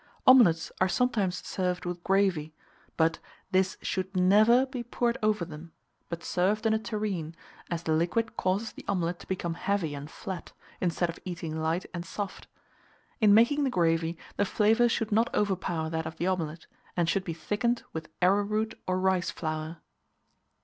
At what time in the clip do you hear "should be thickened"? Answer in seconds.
17.07-17.83